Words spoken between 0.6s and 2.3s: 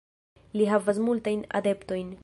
Li havas multajn adeptojn.